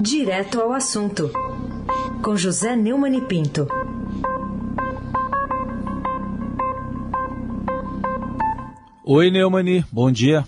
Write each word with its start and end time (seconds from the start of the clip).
Direto 0.00 0.60
ao 0.60 0.72
assunto, 0.72 1.30
com 2.22 2.36
José 2.36 2.74
Neumann 2.74 3.16
e 3.16 3.20
Pinto. 3.20 3.66
Oi, 9.04 9.30
Neumani, 9.30 9.84
bom 9.90 10.10
dia. 10.10 10.44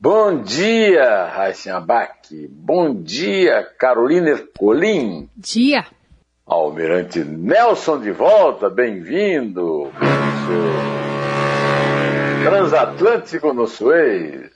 Bom 0.00 0.42
dia, 0.42 1.26
Raíssa 1.26 1.76
Abac. 1.76 2.48
Bom 2.50 3.02
dia, 3.02 3.62
Carolina 3.78 4.30
Ercolim. 4.30 5.28
Dia. 5.36 5.86
Almirante 6.46 7.24
Nelson 7.24 8.00
de 8.00 8.10
volta, 8.10 8.68
bem-vindo. 8.68 9.90
Transatlântico 12.42 13.54
no 13.54 13.66
Suez. 13.66 14.53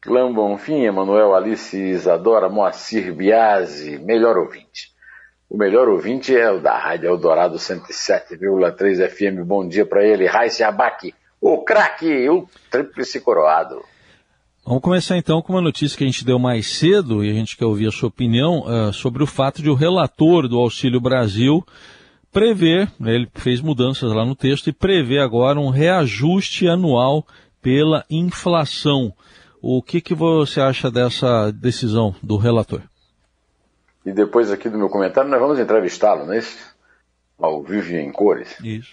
Clã 0.00 0.32
Bonfim, 0.32 0.84
Emanuel 0.84 1.34
Alice 1.34 1.76
Isadora 1.76 2.48
Moacir 2.48 3.12
Biasi, 3.12 3.98
melhor 3.98 4.36
ouvinte. 4.36 4.92
O 5.50 5.56
melhor 5.56 5.88
ouvinte 5.88 6.36
é 6.36 6.50
o 6.50 6.60
da 6.60 6.78
Rádio 6.78 7.08
Eldorado 7.08 7.56
107,3 7.56 9.08
FM. 9.08 9.44
Bom 9.44 9.66
dia 9.66 9.84
para 9.84 10.06
ele, 10.06 10.26
Raíssa 10.26 10.68
Abac, 10.68 11.12
o 11.40 11.64
craque, 11.64 12.28
o 12.28 12.48
tríplice 12.70 13.20
coroado. 13.20 13.82
Vamos 14.64 14.82
começar 14.82 15.16
então 15.16 15.42
com 15.42 15.54
uma 15.54 15.62
notícia 15.62 15.96
que 15.96 16.04
a 16.04 16.06
gente 16.06 16.24
deu 16.24 16.38
mais 16.38 16.66
cedo 16.66 17.24
e 17.24 17.30
a 17.30 17.34
gente 17.34 17.56
quer 17.56 17.64
ouvir 17.64 17.88
a 17.88 17.90
sua 17.90 18.08
opinião 18.08 18.60
uh, 18.60 18.92
sobre 18.92 19.22
o 19.22 19.26
fato 19.26 19.62
de 19.62 19.70
o 19.70 19.74
relator 19.74 20.46
do 20.46 20.58
Auxílio 20.58 21.00
Brasil 21.00 21.64
prever, 22.30 22.88
né, 23.00 23.14
ele 23.14 23.28
fez 23.34 23.60
mudanças 23.60 24.12
lá 24.12 24.24
no 24.24 24.36
texto 24.36 24.68
e 24.68 24.72
prevê 24.72 25.18
agora 25.18 25.58
um 25.58 25.70
reajuste 25.70 26.68
anual 26.68 27.26
pela 27.60 28.04
inflação. 28.08 29.12
O 29.60 29.82
que, 29.82 30.00
que 30.00 30.14
você 30.14 30.60
acha 30.60 30.90
dessa 30.90 31.50
decisão 31.50 32.14
do 32.22 32.36
relator? 32.36 32.82
E 34.04 34.12
depois 34.12 34.50
aqui 34.50 34.68
do 34.68 34.78
meu 34.78 34.88
comentário 34.88 35.30
nós 35.30 35.40
vamos 35.40 35.58
entrevistá-lo, 35.58 36.26
não 36.26 36.32
é 36.32 36.38
isso? 36.38 36.76
Ao 37.38 37.62
vivo 37.62 37.94
em 37.94 38.10
cores. 38.10 38.58
Isso. 38.62 38.92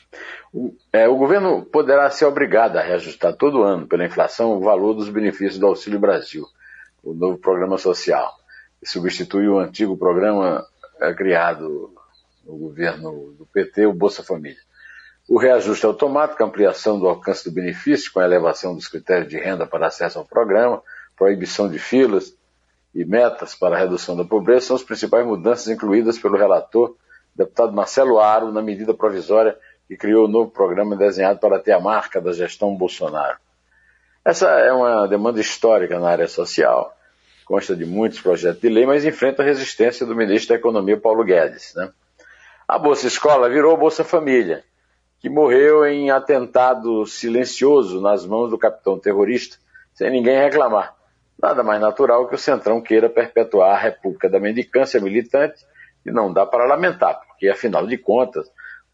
O, 0.54 0.76
é, 0.92 1.08
o 1.08 1.16
governo 1.16 1.64
poderá 1.64 2.10
ser 2.10 2.26
obrigado 2.26 2.78
a 2.78 2.82
reajustar 2.82 3.36
todo 3.36 3.64
ano 3.64 3.88
pela 3.88 4.06
inflação 4.06 4.52
o 4.52 4.60
valor 4.60 4.94
dos 4.94 5.10
benefícios 5.10 5.58
do 5.58 5.68
Auxílio 5.68 6.00
Brasil, 6.00 6.46
o 7.04 7.14
novo 7.14 7.38
programa 7.38 7.78
social, 7.78 8.34
que 8.80 8.90
substitui 8.90 9.48
o 9.48 9.60
antigo 9.60 9.98
programa 9.98 10.66
é, 11.00 11.14
criado 11.14 11.94
no 12.46 12.58
governo 12.58 13.34
do 13.38 13.46
PT, 13.46 13.86
o 13.86 13.94
Bolsa 13.94 14.24
Família. 14.24 14.62
O 15.28 15.40
reajuste 15.40 15.86
automático, 15.86 16.44
ampliação 16.44 17.00
do 17.00 17.08
alcance 17.08 17.44
do 17.44 17.54
benefício, 17.54 18.14
com 18.14 18.20
a 18.20 18.26
elevação 18.26 18.76
dos 18.76 18.88
critérios 18.88 19.28
de 19.28 19.38
renda 19.38 19.66
para 19.66 19.88
acesso 19.88 20.20
ao 20.20 20.26
programa, 20.26 20.84
proibição 21.18 21.68
de 21.68 21.80
filas 21.80 22.36
e 22.94 23.04
metas 23.04 23.56
para 23.56 23.76
a 23.76 23.80
redução 23.80 24.16
da 24.16 24.24
pobreza 24.24 24.68
são 24.68 24.76
as 24.76 24.84
principais 24.84 25.26
mudanças 25.26 25.68
incluídas 25.68 26.20
pelo 26.20 26.38
relator, 26.38 26.96
deputado 27.36 27.74
Marcelo 27.74 28.20
Aro, 28.20 28.52
na 28.52 28.62
medida 28.62 28.94
provisória 28.94 29.58
que 29.88 29.98
criou 29.98 30.26
o 30.26 30.28
novo 30.28 30.52
programa 30.52 30.96
desenhado 30.96 31.40
para 31.40 31.60
ter 31.60 31.72
a 31.72 31.80
marca 31.80 32.22
da 32.22 32.32
gestão 32.32 32.76
Bolsonaro. 32.76 33.38
Essa 34.24 34.48
é 34.60 34.72
uma 34.72 35.08
demanda 35.08 35.42
histórica 35.42 36.00
na 36.00 36.10
área 36.10 36.28
social, 36.28 36.96
consta 37.46 37.76
de 37.76 37.86
muitos 37.86 38.22
projetos 38.22 38.62
de 38.62 38.70
lei, 38.70 38.86
mas 38.86 39.06
enfrenta 39.06 39.42
a 39.42 39.46
resistência 39.46 40.06
do 40.06 40.16
ministro 40.16 40.50
da 40.50 40.56
Economia, 40.56 40.98
Paulo 40.98 41.24
Guedes. 41.24 41.74
Né? 41.76 41.92
A 42.68 42.78
Bolsa 42.78 43.08
Escola 43.08 43.50
virou 43.50 43.76
Bolsa 43.78 44.04
Família, 44.04 44.64
que 45.26 45.30
morreu 45.32 45.84
em 45.88 46.12
atentado 46.12 47.04
silencioso 47.08 48.00
nas 48.00 48.24
mãos 48.28 48.52
do 48.52 48.60
capitão 48.60 49.00
terrorista, 49.00 49.58
sem 49.92 50.12
ninguém 50.12 50.38
reclamar. 50.38 50.94
Nada 51.42 51.64
mais 51.64 51.82
natural 51.82 52.28
que 52.28 52.36
o 52.36 52.38
Centrão 52.38 52.80
queira 52.80 53.10
perpetuar 53.10 53.72
a 53.72 53.80
República 53.80 54.30
da 54.30 54.40
Mendicância 54.40 55.02
militante, 55.02 55.66
e 56.06 56.12
não 56.12 56.32
dá 56.32 56.46
para 56.46 56.68
lamentar, 56.68 57.20
porque, 57.28 57.50
afinal 57.50 57.88
de 57.88 57.98
contas, 57.98 58.48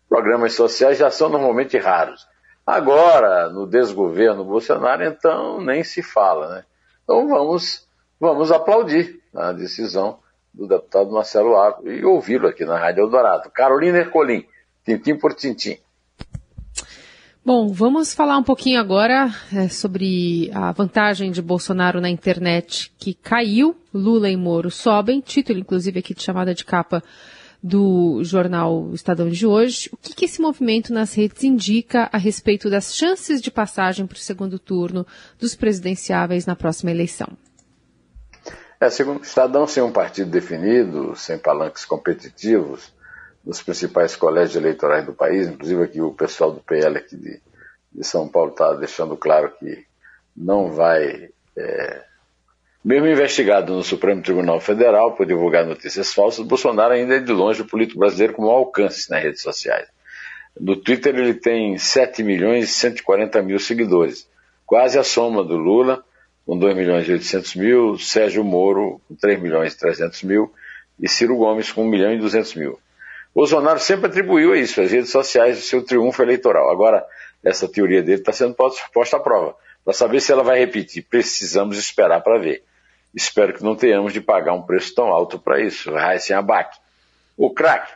programas 0.07 0.53
sociais 0.53 0.97
já 0.97 1.11
são 1.11 1.27
normalmente 1.27 1.77
raros. 1.77 2.25
Agora, 2.65 3.49
no 3.49 3.67
desgoverno 3.67 4.45
Bolsonaro, 4.45 5.03
então 5.03 5.59
nem 5.59 5.83
se 5.83 6.01
fala, 6.01 6.47
né? 6.47 6.65
Então 7.03 7.27
vamos, 7.27 7.85
vamos 8.17 8.53
aplaudir 8.53 9.21
a 9.35 9.51
decisão 9.51 10.19
do 10.53 10.65
deputado 10.65 11.11
Marcelo 11.11 11.57
Arco 11.57 11.85
e 11.89 12.05
ouvi-lo 12.05 12.47
aqui 12.47 12.63
na 12.63 12.77
Rádio 12.77 13.01
Eldorado. 13.01 13.51
Carolina 13.51 13.97
Ercolim, 13.97 14.47
tintim 14.85 15.17
por 15.17 15.33
tintim. 15.33 15.77
Bom, 17.43 17.69
vamos 17.69 18.13
falar 18.13 18.37
um 18.37 18.43
pouquinho 18.43 18.79
agora 18.79 19.33
é, 19.51 19.67
sobre 19.67 20.51
a 20.53 20.71
vantagem 20.71 21.31
de 21.31 21.41
Bolsonaro 21.41 21.99
na 21.99 22.07
internet 22.07 22.93
que 22.99 23.15
caiu. 23.15 23.75
Lula 23.91 24.29
e 24.29 24.37
Moro 24.37 24.69
sobem, 24.69 25.19
título 25.19 25.57
inclusive 25.57 25.97
aqui 25.97 26.13
de 26.13 26.21
chamada 26.21 26.53
de 26.53 26.63
capa 26.63 27.01
do 27.61 28.23
jornal 28.23 28.91
Estadão 28.93 29.27
de 29.27 29.47
hoje. 29.47 29.89
O 29.91 29.97
que, 29.97 30.13
que 30.13 30.25
esse 30.25 30.39
movimento 30.39 30.93
nas 30.93 31.15
redes 31.15 31.43
indica 31.43 32.07
a 32.13 32.17
respeito 32.19 32.69
das 32.69 32.95
chances 32.95 33.41
de 33.41 33.49
passagem 33.49 34.05
para 34.05 34.17
o 34.17 34.19
segundo 34.19 34.59
turno 34.59 35.03
dos 35.39 35.55
presidenciáveis 35.55 36.45
na 36.45 36.55
próxima 36.55 36.91
eleição? 36.91 37.27
É, 38.79 38.87
segundo 38.91 39.19
o 39.19 39.23
Estadão, 39.23 39.65
sem 39.65 39.81
um 39.81 39.91
partido 39.91 40.29
definido, 40.29 41.15
sem 41.15 41.39
palanques 41.39 41.85
competitivos 41.85 42.93
nos 43.45 43.61
principais 43.61 44.15
colégios 44.15 44.55
eleitorais 44.55 45.05
do 45.05 45.13
país, 45.13 45.47
inclusive 45.47 45.83
aqui 45.83 46.01
o 46.01 46.13
pessoal 46.13 46.51
do 46.51 46.59
PL 46.59 46.97
aqui 46.97 47.15
de, 47.15 47.41
de 47.91 48.03
São 48.03 48.27
Paulo 48.27 48.51
está 48.51 48.73
deixando 48.73 49.17
claro 49.17 49.51
que 49.59 49.85
não 50.35 50.71
vai 50.71 51.29
é, 51.57 52.03
mesmo 52.83 53.07
investigado 53.07 53.73
no 53.73 53.83
Supremo 53.83 54.23
Tribunal 54.23 54.59
Federal 54.59 55.15
por 55.15 55.27
divulgar 55.27 55.63
notícias 55.65 56.13
falsas, 56.13 56.45
Bolsonaro 56.45 56.93
ainda 56.93 57.15
é 57.15 57.19
de 57.19 57.31
longe 57.31 57.61
o 57.61 57.67
político 57.67 57.99
brasileiro 57.99 58.33
com 58.33 58.41
maior 58.41 58.57
alcance 58.57 59.09
nas 59.11 59.21
redes 59.21 59.41
sociais. 59.41 59.87
No 60.59 60.75
Twitter 60.75 61.15
ele 61.15 61.35
tem 61.35 61.77
7 61.77 62.23
milhões 62.23 62.65
e 62.65 62.73
140 62.73 63.39
mil 63.43 63.59
seguidores, 63.59 64.27
quase 64.65 64.97
a 64.97 65.03
soma 65.03 65.43
do 65.43 65.55
Lula, 65.55 66.03
com 66.43 66.57
2 66.57 66.75
milhões 66.75 67.07
e 67.07 67.11
800 67.11 67.55
mil, 67.55 67.99
Sérgio 67.99 68.43
Moro 68.43 68.99
com 69.07 69.15
3 69.15 69.39
milhões 69.39 69.73
e 69.73 69.77
300 69.77 70.23
mil 70.23 70.51
e 70.99 71.07
Ciro 71.07 71.37
Gomes 71.37 71.71
com 71.71 71.83
1 71.83 71.87
milhão 71.87 72.13
e 72.13 72.17
200 72.17 72.55
mil. 72.55 72.79
Bolsonaro 73.33 73.79
sempre 73.79 74.07
atribuiu 74.07 74.53
a 74.53 74.57
isso, 74.57 74.81
as 74.81 74.91
redes 74.91 75.09
sociais, 75.09 75.57
o 75.57 75.61
seu 75.61 75.83
triunfo 75.83 76.21
eleitoral. 76.21 76.69
Agora, 76.69 77.05
essa 77.43 77.67
teoria 77.67 78.03
dele 78.03 78.19
está 78.19 78.33
sendo 78.33 78.55
posta 78.55 79.17
à 79.17 79.19
prova. 79.19 79.55
Para 79.83 79.93
saber 79.93 80.19
se 80.19 80.31
ela 80.31 80.43
vai 80.43 80.59
repetir, 80.59 81.05
precisamos 81.09 81.77
esperar 81.77 82.21
para 82.21 82.37
ver. 82.37 82.63
Espero 83.15 83.53
que 83.53 83.63
não 83.63 83.75
tenhamos 83.75 84.13
de 84.13 84.21
pagar 84.21 84.53
um 84.53 84.61
preço 84.61 84.93
tão 84.93 85.07
alto 85.07 85.39
para 85.39 85.61
isso. 85.61 85.91
Raíssen 85.91 86.35
Abac. 86.35 86.77
O 87.37 87.49
craque. 87.49 87.91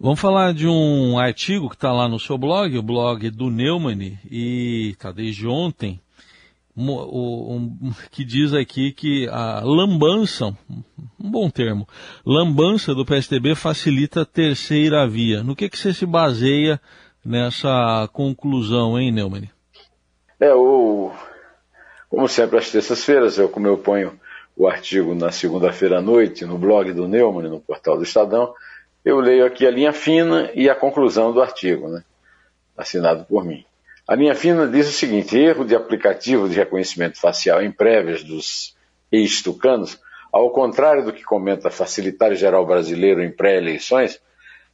Vamos 0.00 0.20
falar 0.20 0.54
de 0.54 0.68
um 0.68 1.18
artigo 1.18 1.68
que 1.68 1.74
está 1.74 1.92
lá 1.92 2.08
no 2.08 2.20
seu 2.20 2.38
blog, 2.38 2.78
o 2.78 2.82
blog 2.82 3.30
do 3.30 3.50
Neumann, 3.50 4.16
e 4.30 4.90
está 4.90 5.10
desde 5.10 5.44
ontem, 5.44 6.00
que 8.10 8.24
diz 8.24 8.54
aqui 8.54 8.92
que 8.92 9.28
a 9.28 9.60
lambança, 9.64 10.56
um 11.20 11.30
bom 11.30 11.50
termo, 11.50 11.86
lambança 12.24 12.94
do 12.94 13.04
PSDB 13.04 13.54
facilita 13.54 14.22
a 14.22 14.26
terceira 14.26 15.06
via. 15.06 15.42
No 15.42 15.56
que, 15.56 15.68
que 15.68 15.78
você 15.78 15.92
se 15.92 16.06
baseia 16.06 16.80
nessa 17.24 18.08
conclusão, 18.12 18.98
hein, 18.98 19.10
Neumann? 19.10 19.50
É, 20.40 20.54
o, 20.54 21.10
como 22.08 22.28
sempre, 22.28 22.58
às 22.58 22.70
terças-feiras, 22.70 23.38
eu, 23.38 23.48
como 23.48 23.66
eu 23.66 23.76
ponho 23.76 24.18
o 24.56 24.66
artigo 24.66 25.14
na 25.14 25.30
segunda-feira 25.30 25.98
à 25.98 26.02
noite 26.02 26.44
no 26.44 26.58
blog 26.58 26.92
do 26.92 27.06
Neumann, 27.06 27.48
no 27.48 27.60
portal 27.60 27.96
do 27.96 28.02
Estadão, 28.02 28.54
eu 29.04 29.20
leio 29.20 29.44
aqui 29.44 29.66
a 29.66 29.70
linha 29.70 29.92
fina 29.92 30.50
e 30.54 30.68
a 30.68 30.74
conclusão 30.74 31.32
do 31.32 31.40
artigo, 31.40 31.88
né? 31.88 32.02
assinado 32.76 33.24
por 33.24 33.44
mim. 33.44 33.64
A 34.08 34.14
linha 34.14 34.34
fina 34.34 34.66
diz 34.66 34.88
o 34.88 34.92
seguinte: 34.92 35.36
erro 35.36 35.66
de 35.66 35.76
aplicativo 35.76 36.48
de 36.48 36.54
reconhecimento 36.54 37.20
facial 37.20 37.62
em 37.62 37.70
prévias 37.70 38.24
dos 38.24 38.74
ex-tucanos, 39.12 40.00
ao 40.32 40.50
contrário 40.50 41.04
do 41.04 41.12
que 41.12 41.22
comenta 41.22 41.68
facilitar 41.70 42.34
geral 42.34 42.64
brasileiro 42.64 43.22
em 43.22 43.30
pré-eleições, 43.30 44.18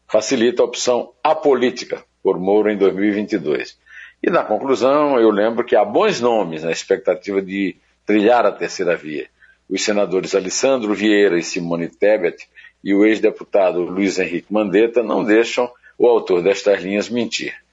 facilita 0.07 0.63
a 0.63 0.65
opção 0.65 1.13
apolítica 1.21 2.05
por 2.23 2.39
Moro 2.39 2.71
em 2.71 2.79
2022. 2.79 3.77
E 4.23 4.31
na 4.31 4.45
conclusão, 4.45 5.19
eu 5.19 5.31
lembro 5.31 5.65
que 5.65 5.75
há 5.75 5.85
bons 5.85 6.21
nomes 6.21 6.63
na 6.63 6.71
expectativa 6.71 7.43
de 7.43 7.77
trilhar 8.07 8.47
a 8.47 8.53
terceira 8.53 8.97
via 8.97 9.27
os 9.69 9.85
senadores 9.85 10.37
Alessandro 10.37 10.95
Vieira 10.95 11.37
e 11.37 11.43
Simone 11.43 11.89
Tebet 11.89 12.49
e 12.85 12.95
o 12.95 13.05
ex-deputado 13.05 13.81
Luiz 13.81 14.17
Henrique 14.17 14.53
Mandetta 14.53 15.03
não 15.03 15.25
deixam 15.25 15.69
o 15.99 16.07
autor 16.07 16.41
destas 16.41 16.83
linhas 16.83 17.09
mentir. 17.09 17.64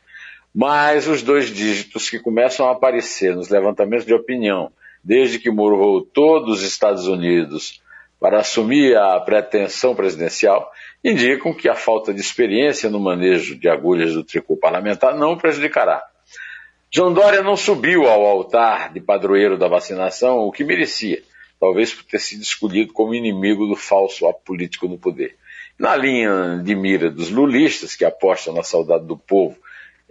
Mas 0.54 1.08
os 1.08 1.24
dois 1.24 1.48
dígitos 1.48 2.10
que 2.10 2.20
começam 2.20 2.68
a 2.68 2.74
aparecer 2.74 3.36
nos 3.36 3.50
levantamentos 3.50 4.06
de 4.06 4.14
opinião, 4.14 4.72
desde 5.04 5.40
que 5.40 5.50
Moro 5.50 5.78
voltou 5.78 6.44
dos 6.44 6.62
Estados 6.62 7.08
Unidos 7.08 7.82
para 8.20 8.40
assumir 8.40 8.98
a 8.98 9.20
pretensão 9.22 9.96
presidencial, 9.96 10.70
indicam 11.04 11.54
que 11.54 11.70
a 11.70 11.74
falta 11.74 12.14
de 12.14 12.20
experiência 12.20 12.90
no 12.90 13.00
manejo 13.00 13.56
de 13.56 13.70
agulhas 13.70 14.14
do 14.14 14.24
tricô 14.24 14.58
parlamentar 14.58 15.18
não 15.18 15.38
prejudicará. 15.38 16.04
João 16.94 17.14
Dória 17.14 17.42
não 17.42 17.56
subiu 17.56 18.06
ao 18.06 18.26
altar 18.26 18.92
de 18.92 19.00
padroeiro 19.00 19.58
da 19.58 19.70
vacinação, 19.70 20.40
o 20.40 20.52
que 20.52 20.66
merecia, 20.66 21.24
talvez 21.60 21.94
por 21.94 22.04
ter 22.04 22.20
sido 22.20 22.42
escolhido 22.42 22.92
como 22.92 23.16
inimigo 23.16 23.66
do 23.66 23.78
falso 23.78 24.28
apolítico 24.28 24.90
no 24.90 24.98
poder. 24.98 25.38
Na 25.80 25.96
linha 25.96 26.62
de 26.62 26.76
mira 26.76 27.10
dos 27.10 27.32
lulistas, 27.32 27.96
que 27.96 28.04
apostam 28.04 28.54
na 28.54 28.62
saudade 28.62 29.06
do 29.06 29.18
povo 29.18 29.58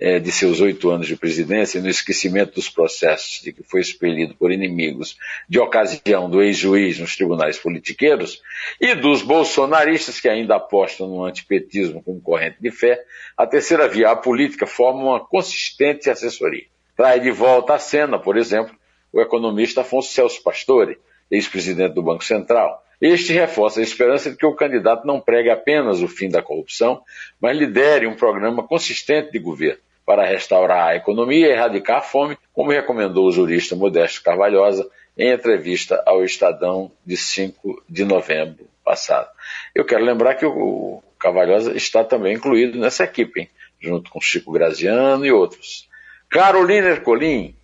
de 0.00 0.32
seus 0.32 0.62
oito 0.62 0.88
anos 0.88 1.06
de 1.06 1.14
presidência 1.14 1.80
no 1.80 1.88
esquecimento 1.88 2.54
dos 2.54 2.70
processos 2.70 3.42
de 3.42 3.52
que 3.52 3.62
foi 3.62 3.82
expelido 3.82 4.34
por 4.34 4.50
inimigos 4.50 5.18
de 5.46 5.58
ocasião 5.58 6.30
do 6.30 6.42
ex-juiz 6.42 6.98
nos 6.98 7.14
tribunais 7.14 7.58
politiqueiros, 7.58 8.40
e 8.80 8.94
dos 8.94 9.20
bolsonaristas 9.20 10.18
que 10.18 10.28
ainda 10.28 10.56
apostam 10.56 11.06
no 11.06 11.22
antipetismo 11.22 12.02
como 12.02 12.18
corrente 12.18 12.56
de 12.60 12.70
fé, 12.70 13.04
a 13.36 13.46
terceira 13.46 13.86
via, 13.86 14.10
a 14.10 14.16
política, 14.16 14.66
forma 14.66 15.02
uma 15.02 15.20
consistente 15.20 16.08
assessoria. 16.08 16.64
Traz 16.96 17.22
de 17.22 17.30
volta 17.30 17.74
à 17.74 17.78
cena, 17.78 18.18
por 18.18 18.38
exemplo, 18.38 18.74
o 19.12 19.20
economista 19.20 19.82
Afonso 19.82 20.12
Celso 20.12 20.42
Pastore, 20.42 20.98
ex-presidente 21.30 21.94
do 21.94 22.02
Banco 22.02 22.24
Central. 22.24 22.82
Este 23.00 23.34
reforça 23.34 23.80
a 23.80 23.82
esperança 23.82 24.30
de 24.30 24.36
que 24.36 24.46
o 24.46 24.54
candidato 24.54 25.06
não 25.06 25.20
pregue 25.20 25.50
apenas 25.50 26.02
o 26.02 26.08
fim 26.08 26.28
da 26.30 26.42
corrupção, 26.42 27.02
mas 27.40 27.56
lidere 27.56 28.06
um 28.06 28.14
programa 28.14 28.66
consistente 28.66 29.30
de 29.30 29.38
governo 29.38 29.80
para 30.10 30.26
restaurar 30.26 30.88
a 30.88 30.96
economia 30.96 31.46
e 31.46 31.52
erradicar 31.52 31.98
a 31.98 32.02
fome, 32.02 32.36
como 32.52 32.72
recomendou 32.72 33.28
o 33.28 33.30
jurista 33.30 33.76
Modesto 33.76 34.24
Carvalhosa 34.24 34.90
em 35.16 35.30
entrevista 35.30 36.02
ao 36.04 36.24
Estadão 36.24 36.90
de 37.06 37.16
5 37.16 37.84
de 37.88 38.04
novembro 38.04 38.66
passado. 38.84 39.28
Eu 39.72 39.84
quero 39.84 40.04
lembrar 40.04 40.34
que 40.34 40.44
o 40.44 41.00
Carvalhosa 41.16 41.76
está 41.76 42.02
também 42.02 42.34
incluído 42.34 42.76
nessa 42.76 43.04
equipe, 43.04 43.42
hein? 43.42 43.50
junto 43.80 44.10
com 44.10 44.20
Chico 44.20 44.50
Graziano 44.50 45.24
e 45.24 45.30
outros. 45.30 45.88
Carolina 46.28 46.88
Ercolim, 46.88 47.54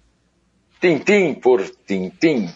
tintim 0.81 1.35
por 1.35 1.69
tintim. 1.85 2.49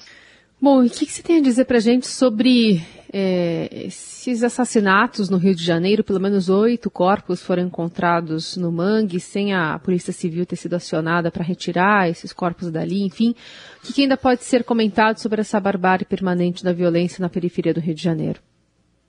Bom, 0.61 0.85
e 0.85 0.87
o 0.87 0.91
que, 0.91 1.05
que, 1.05 1.11
você 1.11 1.21
tem 1.21 1.39
a 1.39 1.43
dizer 1.43 1.65
para 1.65 1.81
gente 1.81 2.07
sobre 2.07 2.81
é, 3.13 3.69
esses 3.87 4.43
assassinatos 4.43 5.29
no 5.29 5.37
Rio 5.37 5.55
de 5.55 5.65
Janeiro? 5.65 6.05
Pelo 6.05 6.21
menos 6.21 6.49
oito 6.49 6.91
corpos 6.91 7.43
foram 7.43 7.65
encontrados 7.65 8.57
no 8.57 8.71
mangue, 8.71 9.19
sem 9.19 9.53
a 9.53 9.79
Polícia 9.79 10.13
Civil 10.13 10.47
ter 10.47 10.57
sido 10.57 10.75
acionada 10.75 11.31
para 11.31 11.43
retirar 11.43 12.09
esses 12.09 12.33
corpos 12.33 12.71
dali. 12.71 13.03
Enfim, 13.03 13.35
o 13.83 13.93
que, 13.93 14.03
ainda 14.03 14.17
pode 14.17 14.45
ser 14.45 14.65
comentado 14.65 15.19
sobre 15.19 15.41
essa 15.41 15.59
barbárie 15.59 16.07
permanente 16.07 16.63
da 16.63 16.73
violência 16.73 17.21
na 17.21 17.29
periferia 17.29 17.75
do 17.75 17.81
Rio 17.81 17.95
de 17.95 18.03
Janeiro? 18.03 18.41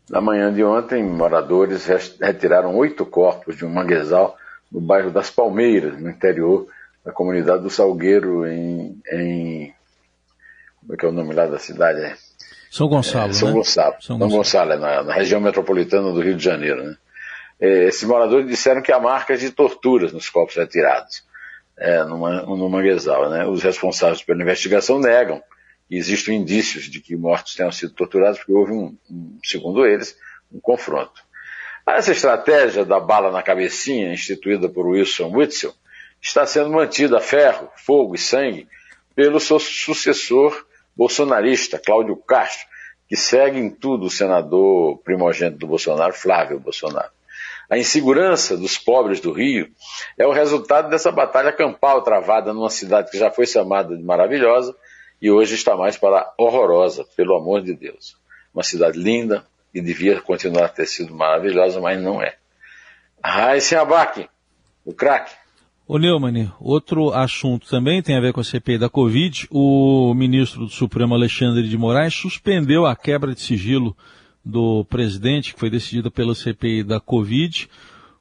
Na 0.10 0.20
manhã 0.20 0.52
de 0.52 0.64
ontem, 0.64 1.04
moradores 1.04 1.86
retiraram 2.20 2.76
oito 2.76 3.06
corpos 3.06 3.56
de 3.56 3.66
um 3.66 3.70
manguezal 3.70 4.36
no 4.72 4.82
bairro 4.82 5.12
das 5.12 5.30
Palmeiras, 5.30 6.00
no 6.02 6.10
interior 6.10 6.68
da 7.04 7.12
comunidade 7.12 7.64
do 7.64 7.70
Salgueiro, 7.70 8.46
em, 8.46 9.02
em 9.12 9.74
como 10.82 10.94
é 10.94 10.98
que 10.98 11.06
é 11.06 11.10
o 11.10 11.12
nome 11.12 11.34
lá 11.34 11.46
da 11.46 11.60
cidade? 11.60 12.02
É? 12.02 12.16
São 12.72 12.88
Gonçalo, 12.88 13.32
é, 13.32 13.34
São 13.34 13.50
né? 13.50 13.54
Gonçalo. 13.56 13.96
São, 14.00 14.18
São 14.18 14.30
Gonçalo, 14.30 14.72
é 14.72 14.78
na, 14.78 15.04
na, 15.04 15.14
região 15.14 15.42
metropolitana 15.42 16.10
do 16.14 16.22
Rio 16.22 16.38
de 16.38 16.44
Janeiro. 16.44 16.82
Né? 16.82 16.98
É, 17.60 17.84
esses 17.90 18.04
moradores 18.06 18.48
disseram 18.48 18.82
que 18.82 18.94
há 18.94 19.00
marcas 19.00 19.42
de 19.42 19.52
torturas 19.52 20.14
nos 20.14 20.30
corpos 20.30 20.56
retirados, 20.56 21.22
é, 21.78 22.02
numa, 22.06 22.44
no 22.44 22.70
manguezal. 22.70 23.30
Né? 23.30 23.46
Os 23.46 23.62
responsáveis 23.62 24.24
pela 24.24 24.42
investigação 24.42 25.02
negam 25.02 25.44
que 25.90 25.98
existem 25.98 26.38
indícios 26.38 26.86
de 26.86 27.02
que 27.02 27.14
mortos 27.14 27.56
tenham 27.56 27.74
sido 27.74 27.94
torturados, 27.94 28.40
porque 28.40 28.54
houve, 28.54 28.72
um, 28.72 28.98
um, 29.10 29.38
segundo 29.44 29.86
eles, 29.86 30.18
um 30.50 30.62
confronto. 30.62 31.22
Essa 31.86 32.14
estratégia 32.14 32.86
da 32.86 33.02
bala 33.02 33.34
na 33.34 33.44
cabecinha, 33.44 34.14
instituída 34.14 34.70
por 34.70 34.88
Wilson 34.88 35.30
Witzel, 35.36 35.74
está 36.22 36.46
sendo 36.46 36.70
mantida 36.70 37.18
a 37.18 37.22
ferro, 37.22 37.70
fogo 37.76 38.16
e 38.16 38.18
sangue 38.18 38.66
pelo 39.14 39.42
seu 39.42 39.60
sucessor 39.60 40.71
bolsonarista, 40.96 41.80
Cláudio 41.80 42.16
Castro, 42.16 42.68
que 43.08 43.16
segue 43.16 43.60
em 43.60 43.70
tudo 43.70 44.06
o 44.06 44.10
senador 44.10 44.98
primogênito 45.00 45.60
do 45.60 45.68
Bolsonaro, 45.68 46.14
Flávio 46.14 46.60
Bolsonaro. 46.60 47.12
A 47.70 47.78
insegurança 47.78 48.58
dos 48.58 48.78
pobres 48.78 49.20
do 49.20 49.32
Rio 49.32 49.70
é 50.18 50.28
o 50.28 50.32
resultado 50.32 50.90
dessa 50.90 51.12
batalha 51.12 51.54
campal 51.54 52.02
travada 52.02 52.54
numa 52.54 52.70
cidade 52.70 53.10
que 53.10 53.18
já 53.18 53.32
foi 53.32 53.48
chamada 53.48 53.96
de 53.96 54.04
maravilhosa 54.04 54.76
e 55.22 55.32
hoje 55.32 55.56
está 55.56 55.78
mais 55.78 55.96
para 55.96 56.34
horrorosa, 56.38 57.06
pelo 57.16 57.36
amor 57.36 57.62
de 57.62 57.74
Deus. 57.74 58.18
Uma 58.54 58.64
cidade 58.64 58.98
linda 58.98 59.46
e 59.74 59.80
devia 59.80 60.20
continuar 60.20 60.66
a 60.66 60.70
ter 60.70 60.86
sido 60.86 61.16
maravilhosa, 61.16 61.80
mas 61.80 62.02
não 62.02 62.22
é. 62.22 62.36
Raíssen 63.24 63.78
Abac, 63.78 64.30
o 64.84 64.94
craque. 64.94 65.34
Ô 65.94 65.98
Neumann, 65.98 66.50
outro 66.58 67.12
assunto 67.12 67.68
também 67.68 68.02
tem 68.02 68.16
a 68.16 68.22
ver 68.22 68.32
com 68.32 68.40
a 68.40 68.46
CPI 68.46 68.78
da 68.78 68.90
Covid. 68.90 69.46
O 69.52 70.14
ministro 70.14 70.62
do 70.62 70.70
Supremo 70.70 71.14
Alexandre 71.14 71.68
de 71.68 71.78
Moraes 71.78 72.14
suspendeu 72.14 72.86
a 72.86 72.96
quebra 72.96 73.34
de 73.34 73.42
sigilo 73.42 73.94
do 74.42 74.86
presidente, 74.86 75.54
que 75.54 75.60
foi 75.60 75.70
decidida 75.70 76.10
pela 76.10 76.34
CPI 76.34 76.86
da 76.86 77.02
Covid. 77.02 77.70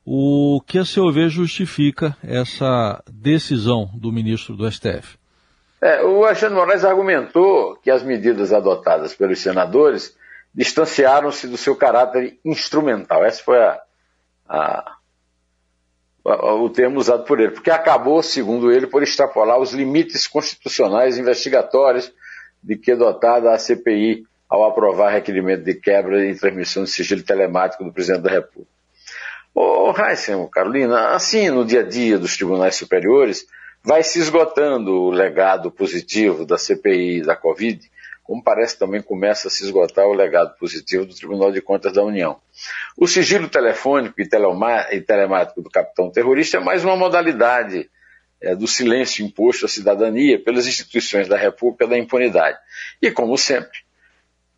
O 0.04 0.60
que, 0.66 0.78
a 0.78 0.84
seu 0.84 1.12
ver, 1.12 1.28
justifica 1.28 2.16
essa 2.24 3.00
decisão 3.08 3.88
do 3.94 4.10
ministro 4.10 4.56
do 4.56 4.68
STF? 4.68 5.16
É, 5.80 6.02
o 6.02 6.24
Alexandre 6.24 6.56
Moraes 6.56 6.84
argumentou 6.84 7.76
que 7.76 7.88
as 7.92 8.02
medidas 8.02 8.52
adotadas 8.52 9.14
pelos 9.14 9.38
senadores 9.38 10.16
distanciaram-se 10.52 11.46
do 11.46 11.56
seu 11.56 11.76
caráter 11.76 12.36
instrumental. 12.44 13.24
Essa 13.24 13.44
foi 13.44 13.62
a, 13.62 13.80
a 14.48 14.96
o 16.24 16.68
termo 16.68 16.98
usado 16.98 17.24
por 17.24 17.40
ele, 17.40 17.52
porque 17.52 17.70
acabou, 17.70 18.22
segundo 18.22 18.70
ele, 18.70 18.86
por 18.86 19.02
extrapolar 19.02 19.58
os 19.58 19.72
limites 19.72 20.26
constitucionais 20.26 21.18
investigatórios 21.18 22.12
de 22.62 22.76
que 22.76 22.92
é 22.92 22.96
dotada 22.96 23.52
a 23.52 23.58
CPI 23.58 24.24
ao 24.48 24.64
aprovar 24.64 25.12
requerimento 25.12 25.64
de 25.64 25.74
quebra 25.74 26.26
e 26.26 26.34
transmissão 26.34 26.84
de 26.84 26.90
sigilo 26.90 27.22
telemático 27.22 27.84
do 27.84 27.92
presidente 27.92 28.22
da 28.22 28.30
República. 28.30 28.70
Ô, 29.54 29.92
Heisen, 29.96 30.48
Carolina, 30.50 31.10
assim 31.10 31.50
no 31.50 31.64
dia 31.64 31.80
a 31.80 31.88
dia 31.88 32.18
dos 32.18 32.36
tribunais 32.36 32.76
superiores, 32.76 33.46
vai 33.82 34.02
se 34.02 34.18
esgotando 34.18 34.92
o 34.92 35.10
legado 35.10 35.70
positivo 35.70 36.44
da 36.44 36.58
CPI 36.58 37.22
da 37.22 37.34
Covid 37.34 37.80
como 38.30 38.44
parece 38.44 38.78
também 38.78 39.02
começa 39.02 39.48
a 39.48 39.50
se 39.50 39.64
esgotar 39.64 40.06
o 40.06 40.12
legado 40.12 40.56
positivo 40.56 41.04
do 41.04 41.12
Tribunal 41.12 41.50
de 41.50 41.60
Contas 41.60 41.92
da 41.92 42.04
União. 42.04 42.40
O 42.96 43.08
sigilo 43.08 43.48
telefônico 43.48 44.20
e, 44.20 44.28
telemático 44.28 45.60
do 45.60 45.68
capitão 45.68 46.12
terrorista 46.12 46.58
é 46.58 46.60
mais 46.60 46.84
uma 46.84 46.94
modalidade 46.94 47.90
é, 48.40 48.54
do 48.54 48.68
silêncio 48.68 49.26
imposto 49.26 49.66
à 49.66 49.68
cidadania 49.68 50.38
pelas 50.38 50.68
instituições 50.68 51.26
da 51.26 51.36
República 51.36 51.88
da 51.88 51.98
impunidade. 51.98 52.56
E, 53.02 53.10
como 53.10 53.36
sempre, 53.36 53.80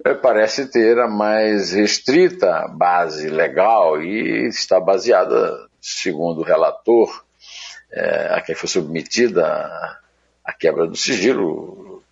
é, 0.05 0.13
parece 0.13 0.71
ter 0.71 0.99
a 0.99 1.09
mais 1.09 1.73
restrita 1.73 2.69
base 2.76 3.31
legal 3.31 4.02
e 4.02 4.49
está 4.49 4.79
baseada, 4.79 5.67
segundo 5.81 6.43
o 6.43 6.45
relator, 6.45 7.25
é, 7.91 8.35
a 8.35 8.43
quem 8.43 8.55
foi 8.55 8.69
submetida 8.69 9.47
a, 9.47 9.99
a 10.45 10.52
quebra 10.52 10.87
do 10.87 10.95
sigilo, 10.95 12.05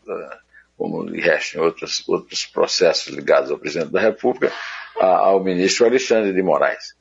como 0.81 1.05
restam 1.05 1.63
outros, 1.63 2.03
outros 2.09 2.47
processos 2.47 3.13
ligados 3.15 3.51
ao 3.51 3.59
presidente 3.59 3.93
da 3.93 4.01
República, 4.01 4.51
ao 4.99 5.45
ministro 5.45 5.85
Alexandre 5.85 6.33
de 6.33 6.43
Moraes. 6.43 6.95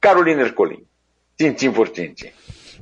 Carolina 0.00 0.42
Ercolim, 0.42 0.84
tintim 1.36 1.72
por 1.72 1.88
tintim. 1.88 2.30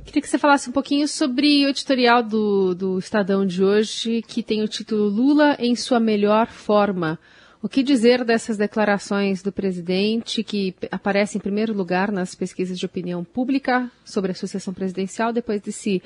Queria 0.05 0.21
que 0.21 0.29
você 0.29 0.37
falasse 0.37 0.69
um 0.69 0.71
pouquinho 0.71 1.07
sobre 1.07 1.65
o 1.65 1.69
editorial 1.69 2.21
do, 2.21 2.75
do 2.75 2.99
Estadão 2.99 3.47
de 3.47 3.63
hoje, 3.63 4.21
que 4.21 4.43
tem 4.43 4.61
o 4.61 4.67
título 4.67 5.09
Lula 5.09 5.57
em 5.57 5.75
sua 5.75 5.99
melhor 5.99 6.45
forma. 6.45 7.17
O 7.59 7.67
que 7.67 7.81
dizer 7.81 8.23
dessas 8.23 8.57
declarações 8.57 9.41
do 9.41 9.51
presidente, 9.51 10.43
que 10.43 10.75
aparece 10.91 11.39
em 11.39 11.41
primeiro 11.41 11.73
lugar 11.73 12.11
nas 12.11 12.35
pesquisas 12.35 12.77
de 12.77 12.85
opinião 12.85 13.23
pública 13.23 13.91
sobre 14.05 14.33
a 14.33 14.35
sucessão 14.35 14.71
presidencial, 14.71 15.33
depois 15.33 15.59
desse 15.61 15.99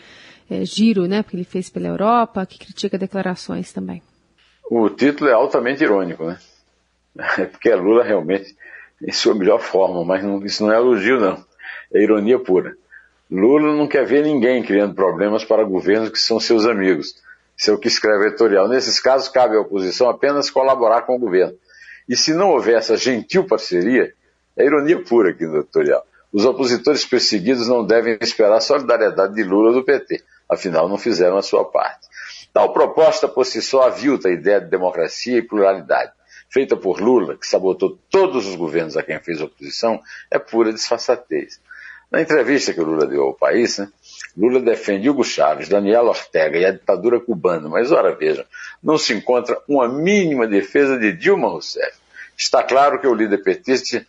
é, 0.49 0.63
giro 0.63 1.05
né, 1.05 1.21
que 1.21 1.35
ele 1.35 1.43
fez 1.43 1.69
pela 1.69 1.89
Europa, 1.89 2.45
que 2.45 2.57
critica 2.57 2.97
declarações 2.97 3.73
também? 3.73 4.01
O 4.73 4.89
título 4.89 5.29
é 5.29 5.33
altamente 5.33 5.83
irônico, 5.83 6.23
né? 6.23 6.39
É 7.37 7.43
porque 7.43 7.69
é 7.69 7.75
Lula 7.75 8.05
realmente 8.05 8.55
em 9.05 9.11
sua 9.11 9.35
melhor 9.35 9.59
forma, 9.59 10.05
mas 10.05 10.23
não, 10.23 10.45
isso 10.45 10.65
não 10.65 10.71
é 10.71 10.77
elogio, 10.77 11.19
não. 11.19 11.43
É 11.93 12.01
ironia 12.01 12.39
pura. 12.39 12.77
Lula 13.29 13.75
não 13.75 13.85
quer 13.85 14.05
ver 14.05 14.23
ninguém 14.23 14.63
criando 14.63 14.95
problemas 14.95 15.43
para 15.43 15.65
governos 15.65 16.07
que 16.07 16.19
são 16.19 16.39
seus 16.39 16.65
amigos. 16.65 17.15
Isso 17.57 17.69
é 17.69 17.73
o 17.73 17.77
que 17.77 17.89
escreve 17.89 18.23
o 18.23 18.27
editorial. 18.27 18.69
Nesses 18.69 18.97
casos, 19.01 19.27
cabe 19.27 19.57
à 19.57 19.59
oposição 19.59 20.09
apenas 20.09 20.49
colaborar 20.49 21.01
com 21.01 21.17
o 21.17 21.19
governo. 21.19 21.57
E 22.07 22.15
se 22.15 22.33
não 22.33 22.51
houver 22.51 22.77
essa 22.77 22.95
gentil 22.95 23.43
parceria, 23.45 24.13
é 24.55 24.65
ironia 24.65 25.03
pura 25.03 25.31
aqui 25.31 25.45
no 25.45 25.57
editorial. 25.57 26.07
Os 26.31 26.45
opositores 26.45 27.03
perseguidos 27.03 27.67
não 27.67 27.85
devem 27.85 28.17
esperar 28.21 28.61
solidariedade 28.61 29.35
de 29.35 29.43
Lula 29.43 29.73
do 29.73 29.83
PT. 29.83 30.23
Afinal, 30.47 30.87
não 30.87 30.97
fizeram 30.97 31.35
a 31.35 31.41
sua 31.41 31.65
parte. 31.65 32.07
Tal 32.53 32.73
proposta 32.73 33.27
por 33.27 33.45
si 33.45 33.61
só 33.61 33.83
avilta 33.83 34.27
a 34.27 34.31
ideia 34.31 34.59
de 34.59 34.69
democracia 34.69 35.37
e 35.37 35.41
pluralidade, 35.41 36.11
feita 36.49 36.75
por 36.75 36.99
Lula, 36.99 37.37
que 37.37 37.47
sabotou 37.47 37.97
todos 38.09 38.45
os 38.45 38.55
governos 38.55 38.97
a 38.97 39.03
quem 39.03 39.19
fez 39.19 39.41
oposição, 39.41 40.01
é 40.29 40.37
pura 40.37 40.73
disfarçatez. 40.73 41.61
Na 42.11 42.21
entrevista 42.21 42.73
que 42.73 42.81
o 42.81 42.83
Lula 42.83 43.07
deu 43.07 43.23
ao 43.23 43.33
país, 43.33 43.77
né, 43.77 43.87
Lula 44.35 44.59
defende 44.59 45.09
Hugo 45.09 45.23
Chávez, 45.23 45.69
Daniel 45.69 46.07
Ortega 46.07 46.57
e 46.57 46.65
a 46.65 46.71
ditadura 46.71 47.21
cubana, 47.21 47.69
mas 47.69 47.89
ora 47.93 48.13
vejam, 48.13 48.43
não 48.83 48.97
se 48.97 49.13
encontra 49.13 49.57
uma 49.65 49.87
mínima 49.87 50.45
defesa 50.45 50.97
de 50.99 51.13
Dilma 51.13 51.47
Rousseff. 51.47 51.97
Está 52.37 52.63
claro 52.63 52.99
que 52.99 53.07
o 53.07 53.13
líder 53.13 53.41
petista, 53.43 54.05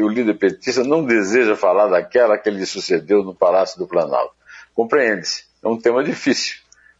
o 0.00 0.08
líder 0.08 0.34
petista 0.34 0.82
não 0.82 1.04
deseja 1.04 1.54
falar 1.54 1.86
daquela 1.86 2.36
que 2.36 2.50
lhe 2.50 2.66
sucedeu 2.66 3.22
no 3.22 3.34
Palácio 3.34 3.78
do 3.78 3.86
Planalto. 3.86 4.34
Compreende-se, 4.74 5.44
é 5.62 5.68
um 5.68 5.78
tema 5.78 6.02
difícil 6.02 6.56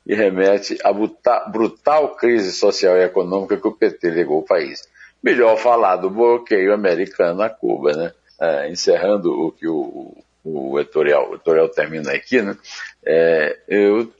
e 0.09 0.15
remete 0.15 0.79
à 0.83 0.91
brutal 0.91 2.17
crise 2.17 2.51
social 2.53 2.97
e 2.97 3.05
econômica 3.05 3.59
que 3.59 3.69
o 3.69 3.73
PT 3.73 4.09
legou 4.09 4.39
ao 4.39 4.43
país. 4.43 4.89
Melhor 5.23 5.59
falar 5.59 5.97
do 5.97 6.09
bloqueio 6.09 6.73
americano 6.73 7.43
a 7.43 7.51
Cuba, 7.51 7.93
né? 7.93 8.13
É, 8.41 8.71
encerrando 8.71 9.31
o 9.31 9.53
que 9.53 9.69
o, 9.69 10.17
o 10.43 10.81
editorial, 10.81 11.29
o 11.29 11.35
editorial 11.35 11.69
termina 11.69 12.13
aqui, 12.13 12.41
né? 12.41 12.57
É, 13.05 13.59
eu 13.69 14.11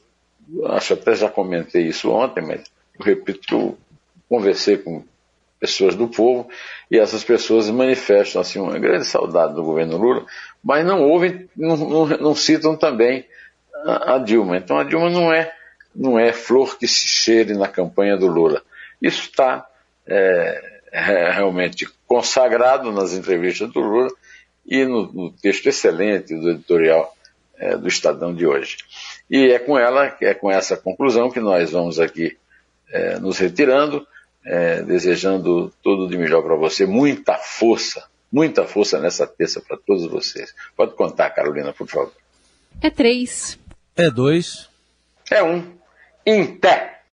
acho 0.67 0.93
até 0.93 1.15
já 1.15 1.31
comentei 1.31 1.87
isso 1.87 2.11
ontem, 2.11 2.45
mas 2.45 2.65
eu 2.99 3.07
repito, 3.07 3.79
conversei 4.29 4.77
com 4.77 5.03
pessoas 5.59 5.95
do 5.95 6.09
povo 6.09 6.49
e 6.91 6.99
essas 6.99 7.25
pessoas 7.25 7.71
manifestam 7.71 8.43
assim 8.43 8.61
uma 8.61 8.79
grande 8.79 9.07
saudade 9.07 9.55
do 9.55 9.63
governo 9.63 9.97
Lula, 9.97 10.27
mas 10.63 10.85
não 10.85 11.03
ouvem, 11.03 11.49
não, 11.57 11.77
não, 11.77 12.07
não 12.07 12.35
citam 12.35 12.77
também 12.77 13.25
a, 13.85 14.15
a, 14.15 14.19
Dilma. 14.19 14.57
Então 14.57 14.79
a 14.79 14.85
Dilma 14.85 15.09
não 15.11 15.33
é 15.33 15.53
não 15.95 16.19
é 16.19 16.33
flor 16.33 16.79
que 16.79 16.87
se 16.87 17.07
cheire 17.09 17.55
na 17.55 17.69
campanha 17.69 18.17
do 18.17 18.27
Lula. 18.27 18.63
Isso 19.01 19.23
está 19.23 19.67
é, 20.07 20.81
é, 20.93 21.31
realmente 21.31 21.89
consagrado 22.07 22.91
nas 22.93 23.13
entrevistas 23.13 23.71
do 23.71 23.81
Lula 23.81 24.11
e 24.67 24.85
no, 24.85 25.13
no 25.13 25.33
texto 25.33 25.67
excelente 25.69 26.35
do 26.35 26.51
editorial 26.51 27.15
é, 27.59 27.77
do 27.77 27.89
Estadão 27.89 28.35
de 28.35 28.47
hoje. 28.47 28.79
E 29.31 29.51
é 29.51 29.59
com 29.59 29.79
ela, 29.79 30.17
é 30.21 30.35
com 30.35 30.51
essa 30.51 30.77
conclusão 30.77 31.31
que 31.31 31.41
nós 31.41 31.71
vamos 31.73 31.99
aqui 31.99 32.37
é, 32.91 33.19
nos 33.19 33.39
retirando, 33.39 34.07
é, 34.45 34.83
desejando 34.83 35.73
tudo 35.83 36.09
de 36.09 36.17
melhor 36.17 36.43
para 36.43 36.55
você, 36.55 36.87
muita 36.87 37.35
força, 37.35 38.07
muita 38.33 38.65
força 38.65 38.99
nessa 38.99 39.27
terça 39.27 39.61
para 39.61 39.77
todos 39.77 40.07
vocês. 40.07 40.55
Pode 40.77 40.95
contar, 40.95 41.31
Carolina, 41.31 41.73
por 41.73 41.87
favor. 41.89 42.13
É 42.81 42.91
três. 42.91 43.59
É 43.97 44.11
dois. 44.11 44.69
É 45.31 45.43
um. 45.43 45.78
Pé. 46.25 46.98